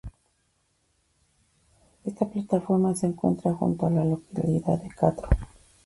[2.05, 5.27] Esta plataforma se encuentra junto a la localidad de Crato.